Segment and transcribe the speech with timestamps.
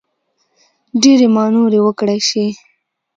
[1.01, 2.45] ډېرې مانورې وکړای شي.